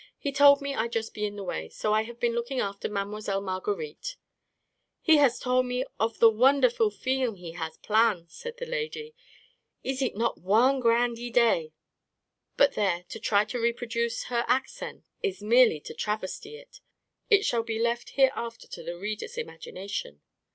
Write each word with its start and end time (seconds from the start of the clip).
He 0.17 0.31
told 0.31 0.63
me 0.63 0.73
I'd 0.73 0.91
just 0.93 1.13
be 1.13 1.27
in 1.27 1.35
the 1.35 1.43
way. 1.43 1.69
So 1.69 1.93
I 1.93 2.01
have 2.05 2.19
been 2.19 2.33
looking 2.33 2.59
after 2.59 2.89
Mile. 2.89 3.05
Marguerite." 3.39 4.15
44 5.01 5.01
He 5.03 5.17
has 5.17 5.37
tol' 5.37 5.61
me 5.61 5.85
of 5.99 6.17
the 6.17 6.27
wonderful 6.27 6.89
feelm 6.89 7.37
he 7.37 7.51
has 7.51 7.77
plan 7.77 8.15
9," 8.21 8.25
said 8.29 8.57
the 8.57 8.65
lady. 8.65 9.13
44 9.83 9.91
Iss 9.91 10.01
eet 10.01 10.15
not 10.17 10.39
one 10.41 10.79
grand 10.79 11.17
eeday?" 11.17 11.73
But 12.57 12.73
there 12.73 13.05
*— 13.07 13.07
to 13.09 13.19
try 13.19 13.45
to 13.45 13.59
reproduce 13.59 14.23
her 14.23 14.37
ac 14.37 14.41
$6 14.41 14.41
A 14.41 14.47
KING 14.47 14.53
IN 14.53 14.59
BABYLON 14.59 14.69
cent 14.69 15.03
is 15.21 15.43
merely 15.43 15.79
to 15.81 15.93
travesty 15.93 16.55
it! 16.55 16.79
It 17.29 17.45
shall 17.45 17.61
be 17.61 17.77
left 17.77 18.09
here 18.17 18.31
after 18.35 18.67
to 18.69 18.81
the 18.81 18.97
reader's 18.97 19.37
imagination. 19.37 20.21